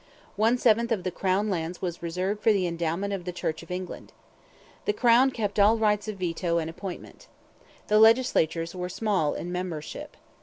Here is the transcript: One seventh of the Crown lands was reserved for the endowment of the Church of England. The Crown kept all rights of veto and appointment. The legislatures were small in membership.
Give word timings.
One 0.35 0.57
seventh 0.57 0.91
of 0.91 1.03
the 1.03 1.11
Crown 1.11 1.47
lands 1.51 1.79
was 1.79 2.01
reserved 2.01 2.41
for 2.41 2.51
the 2.51 2.65
endowment 2.65 3.13
of 3.13 3.23
the 3.23 3.31
Church 3.31 3.61
of 3.61 3.69
England. 3.69 4.13
The 4.85 4.93
Crown 4.93 5.29
kept 5.29 5.59
all 5.59 5.77
rights 5.77 6.07
of 6.07 6.17
veto 6.17 6.57
and 6.57 6.71
appointment. 6.71 7.27
The 7.87 7.99
legislatures 7.99 8.73
were 8.73 8.89
small 8.89 9.35
in 9.35 9.51
membership. 9.51 10.17